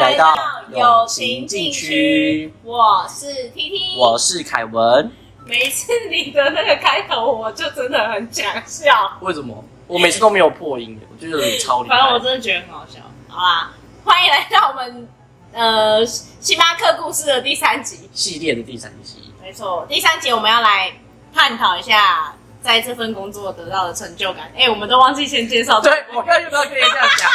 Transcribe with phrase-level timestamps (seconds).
[0.00, 0.34] 来到
[0.74, 5.12] 友情禁区，我是 T T，我是凯文。
[5.44, 9.18] 每次你的那个开头，我就真的很想笑。
[9.20, 9.62] 为什么？
[9.86, 11.98] 我每次都没有破音，我觉得你超厉害。
[11.98, 13.00] 反正我真的觉得很好笑。
[13.28, 13.72] 好啦，
[14.02, 15.06] 欢迎来到我们
[15.52, 19.30] 呃星巴克故事的第三集系列的第三集。
[19.42, 20.94] 没错，第三集我们要来
[21.34, 24.50] 探讨一下在这份工作得到的成就感。
[24.56, 25.78] 哎，我们都忘记先介绍。
[25.78, 27.30] 对，我刚刚就要跟你这样讲。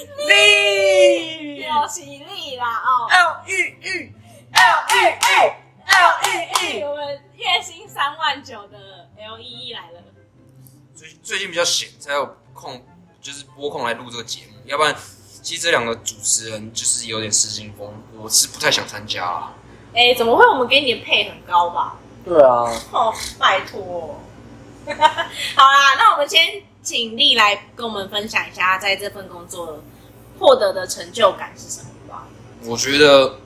[0.00, 4.12] 欢迎丽，有喜力啦哦，L E E
[4.50, 5.52] L E E
[5.86, 10.02] L E E，我们月薪三万九的 L E E 来了。
[10.94, 12.82] 最最近比较闲，才有空，
[13.20, 14.54] 就是播空来录这个节目。
[14.64, 14.94] 要不然，
[15.42, 19.52] 其实这两个主持人就是有点失心疯，我是不太想参加啊。
[19.94, 20.46] 哎，怎么会？
[20.48, 21.98] 我们给你的配很高吧？
[22.24, 22.64] 对啊。
[22.90, 24.18] 哦，拜托。
[24.88, 26.62] 好啦，那我们先。
[26.82, 29.82] 请丽来跟我们分享一下，在这份工作
[30.38, 32.26] 获得的成就感是什么吧？
[32.64, 33.38] 我觉得，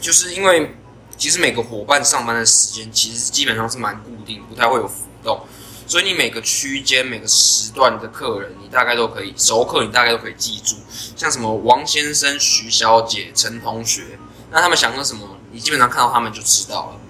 [0.00, 0.74] 就是因为
[1.16, 5.40] 其实每个伙伴上班的时间其实基本上是蛮固定，不太会有浮动，
[5.86, 10.74] 所以你每个区间、每个时段的客人，你大概都可以熟客，你大概都可以记住。
[11.16, 14.18] 像什么王先生、徐小姐、陈同学，
[14.50, 17.00] 那他们想说什么，你基本上看到他们就知道了。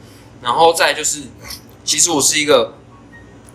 [0.43, 1.23] 然后再就是，
[1.83, 2.75] 其实我是一个。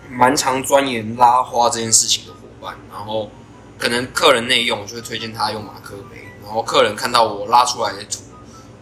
[0.09, 3.29] 蛮常钻研拉花这件事情的伙伴，然后
[3.77, 8.19] 可能客人内用，就会推荐他用马克杯，然后客人看到我拉出来的图，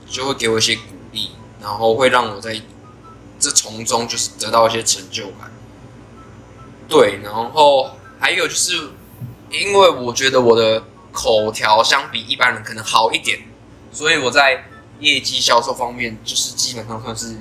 [0.07, 2.61] 就会给我一些鼓励，然后会让我在
[3.39, 5.51] 这从中就是得到一些成就感。
[6.87, 8.91] 对，然后还有就是，
[9.49, 13.39] 因为我觉得我的口条相比一般人可能好一点，
[13.91, 14.65] 所以我在
[14.99, 17.35] 业绩销售方面就是基本上算是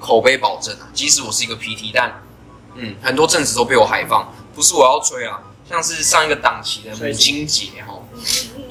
[0.00, 0.88] 口碑保证啊。
[0.94, 2.22] 即使我是一个 PT，但
[2.74, 7.94] 嗯，很多正职都被我海放，不是我要吹啊，像是上一个档期的母亲节哈，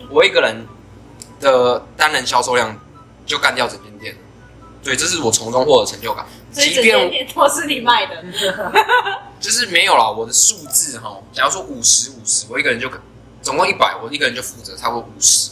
[0.09, 0.65] 我一个人
[1.39, 2.79] 的单人销售量
[3.25, 4.17] 就干掉整间店，
[4.81, 6.25] 对，这是我从中获得成就感。
[6.51, 8.23] 即便整间店都是你卖的，
[9.41, 12.89] 就是没有啦，我的数字哈，假如说五十五十，我一个人就
[13.41, 15.51] 总共一百，我一个人就负责差不多五十，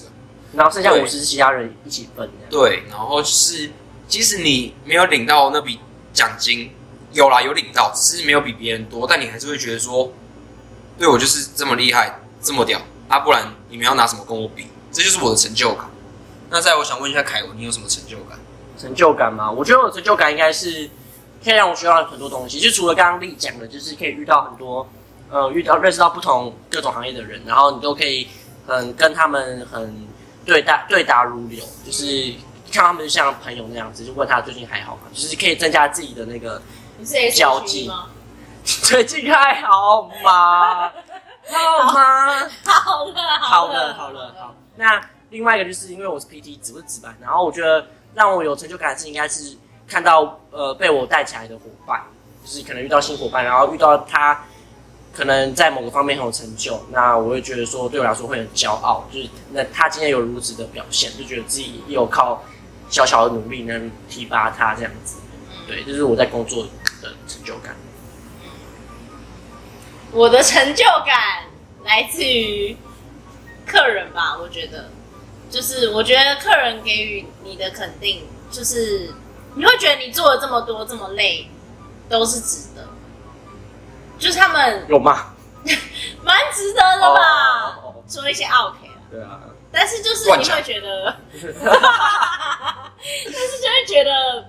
[0.53, 2.31] 然后剩下五十是其他人一起分。
[2.49, 3.69] 对，然后就是
[4.07, 5.79] 即使你没有领到那笔
[6.13, 6.71] 奖金。
[7.15, 10.11] 有啦，有领到，只是没有比别人多，但你还是会觉得说，
[10.99, 12.77] 对我就是这么厉害，这么屌
[13.07, 13.19] 啊！
[13.19, 14.67] 不然你们要拿什么跟我比？
[14.91, 15.85] 这就是我的成就感。
[16.49, 18.37] 那再我想问一下凯文，你有什么成就感？
[18.77, 19.49] 成就感吗？
[19.49, 20.89] 我觉得我的成就感应该是
[21.41, 24.85] 可以让我学到很多东西，就除了刚刚丽讲的，就是可以遇到很多，
[25.31, 28.27] 呃，遇到认识到不同各种行业的人，然后你都可以
[28.67, 30.05] 很跟他们很
[30.43, 32.33] 对答对答如流，就是
[32.69, 35.03] 看他们就像朋友那样子，就问他最近还好吗？
[35.13, 36.61] 就是可以增加自己的那个。
[36.97, 38.07] 你是交际吗？
[38.63, 40.91] 最近还 好吗？
[41.47, 42.49] 好吗？
[42.63, 44.55] 好了，好了，好了，好。
[44.77, 47.15] 那另外一个就是因为我是 PT，值不值班？
[47.21, 49.55] 然后我觉得让我有成就感的是，应该是
[49.87, 52.01] 看到呃被我带起来的伙伴，
[52.43, 54.43] 就是可能遇到新伙伴，然后遇到他
[55.13, 62.41] 可能在某个方面很有成就，那我会觉得说对我来说会很骄傲，就是那他今天有如此的表现，就觉得自己有靠
[62.89, 65.17] 小小的努力能提拔他这样子。
[65.67, 66.69] 对，这、就是我在工作的。
[67.27, 67.75] 成就感，
[70.11, 71.43] 我的成就感
[71.83, 72.75] 来自于
[73.65, 74.35] 客人吧。
[74.39, 74.89] 我觉得，
[75.51, 79.13] 就是我觉得客人给予你的肯定，就是
[79.55, 81.47] 你会觉得你做了这么多这么累，
[82.09, 82.87] 都是值得。
[84.17, 85.33] 就是他们有吗？
[86.23, 87.75] 蛮值得的吧。
[87.75, 88.03] Oh, oh, oh, oh.
[88.11, 88.77] 说一些 OK
[89.11, 89.41] 对啊。
[89.71, 91.43] 但是就是你会觉得 但
[93.33, 94.45] 是就会觉得。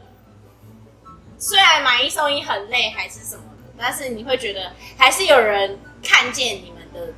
[1.49, 7.15] 虽然买一送一很累还是什么的，但是你会觉得还是有人看见你们的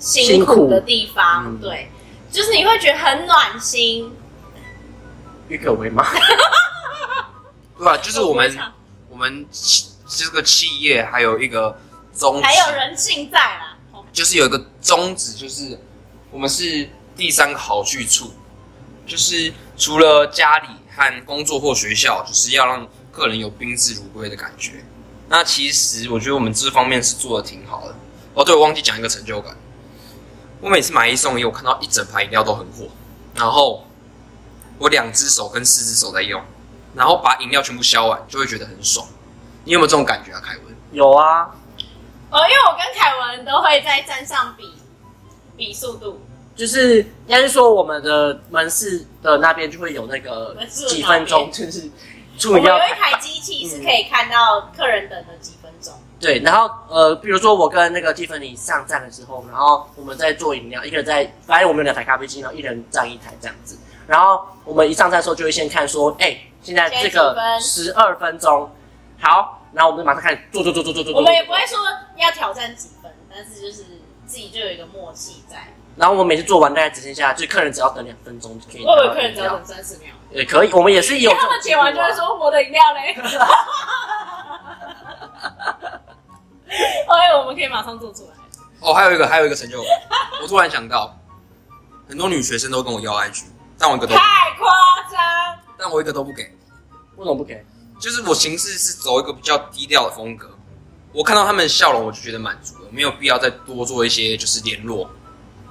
[0.00, 1.88] 辛苦的地方，嗯、对，
[2.32, 4.12] 就是你会觉得很暖心。
[5.46, 6.04] 郁可唯吗？
[7.78, 7.96] 对吧？
[7.98, 8.58] 就是我们
[9.08, 9.46] 我们
[10.08, 11.78] 这个企业还有一个
[12.12, 13.76] 宗旨，还有人性在啦。
[14.12, 15.78] 就是有一个宗旨，就是
[16.32, 18.32] 我们是第三个好去处，
[19.06, 20.66] 就是除了家里
[20.96, 22.84] 和工作或学校，就是要让。
[23.18, 24.82] 个人有宾至如归的感觉，
[25.28, 27.94] 那其实我觉得我们这方面是做的挺好的。
[28.32, 29.54] 哦，对，我忘记讲一个成就感。
[30.60, 32.86] 我每次买一送一，我看到一整排饮料都很火，
[33.34, 33.84] 然后
[34.78, 36.40] 我两只手跟四只手在用，
[36.94, 39.06] 然后把饮料全部消完，就会觉得很爽。
[39.64, 40.74] 你有没有这种感觉啊，凯文？
[40.92, 41.50] 有啊。
[42.30, 44.72] 哦，因为我跟凯文都会在站上比
[45.56, 46.20] 比速度，
[46.56, 51.90] 就是应该是说我们的门市的那边就会有那个几分钟，就是。
[52.46, 63.76] 我们有一台机器是可以看到客人等了几分钟，对，然后呃，比如说我跟那个 Tiffany 上站的时候，然后我们在做饮料，一个人在，反正我们有两台咖啡机，然后一人站一台这样子。
[64.06, 68.70] 然后我们一上站的时候，就会先看说，哎，现在这个十二分钟，
[69.20, 71.14] 好，然后我们就马上开始做做做做做做。
[71.14, 71.78] 我们也不会说
[72.16, 73.84] 要挑战几分，但是就是
[74.28, 75.74] 自己就有一个默契在。
[75.96, 78.84] 然后我们每次做完，大概只剩下，就客人只要等两分钟就可以。
[78.84, 80.14] 我以为客人只要等三十秒。
[80.30, 81.32] 也可以，我们也是有。
[81.32, 83.16] 他们点完就会说我的饮料嘞。
[87.08, 88.30] OK， 我们可以马上做出来。
[88.80, 89.90] 哦，还有一个，还有一个成就感。
[90.40, 91.18] 我突然想到，
[92.08, 93.44] 很多女学生都跟我要 IG，
[93.78, 94.20] 但我一个都不给。
[94.20, 94.70] 太夸
[95.10, 95.58] 张。
[95.76, 96.42] 但我一个都不给。
[97.16, 97.64] 为什么不给？
[97.98, 100.56] 就是我行事是走一个比较低调的风格。
[101.12, 105.10] 我看到他们的笑容，我就觉得满足了，没有必要再多做一些就是联络。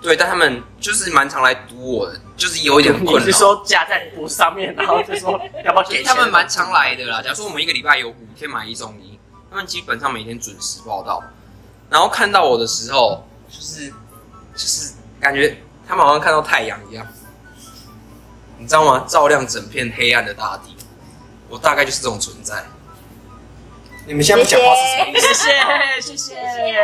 [0.01, 3.25] 对，但他们就是蛮常来堵我的，就是有一点困扰。
[3.25, 5.31] 你是说加在我上面，然后就说
[5.65, 6.01] 要不要给？
[6.05, 7.21] 他们蛮常来的啦。
[7.21, 9.17] 假如说我们一个礼拜有五天买一送一，
[9.49, 11.23] 他们基本上每天准时报到。
[11.89, 15.57] 然后看到我的时候，就是就是感觉
[15.87, 17.05] 他们好像看到太阳一样，
[18.57, 19.05] 你知道吗？
[19.07, 20.75] 照亮整片黑暗的大地。
[21.49, 22.63] 我大概就是这种存在。
[24.07, 25.33] 你们现在不讲话是什么意思？
[25.33, 25.51] 谢谢
[26.01, 26.35] 谢谢。
[26.35, 26.77] 谢谢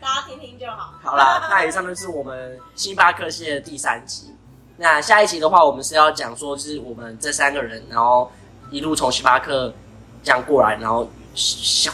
[0.00, 0.92] 大家听听就好。
[1.04, 4.34] 好啦，那以上就是我们星巴克系列的第三集。
[4.76, 8.30] 那下一集的话，我们是要讲说，就是我们这三个人，然后
[8.72, 9.72] 一路从星巴克
[10.24, 11.08] 这样过来，然后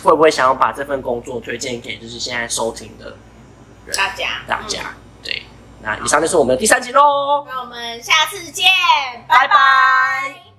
[0.03, 3.15] 会不会想要把这份工作推荐给就是现在收听的
[3.85, 4.29] 人大家？
[4.49, 5.43] 大家、嗯、对。
[5.83, 7.45] 那以上就是我们的第三集喽。
[7.47, 8.67] 那我们下次见，
[9.29, 10.52] 拜拜。